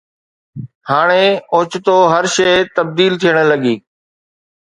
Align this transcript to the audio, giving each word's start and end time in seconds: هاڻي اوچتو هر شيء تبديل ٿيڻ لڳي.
هاڻي 0.89 1.25
اوچتو 1.55 1.95
هر 2.13 2.25
شيء 2.35 2.57
تبديل 2.75 3.13
ٿيڻ 3.21 3.35
لڳي. 3.51 3.75